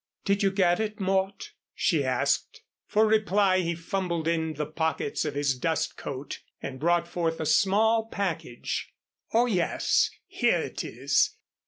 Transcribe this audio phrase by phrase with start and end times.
[0.25, 2.63] "Did you get it, Mort?" she asked.
[2.87, 7.45] For reply he fumbled in the pockets of his dust coat and brought forth a
[7.45, 8.91] small package.
[9.31, 10.09] "Oh, yes.
[10.25, 11.37] Here it is.